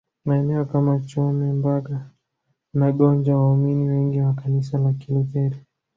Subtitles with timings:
[0.25, 2.09] Maeneo kama Chome Mbaga
[2.73, 5.57] na Gonja waumini wengi wa Kanisa la Kilutheri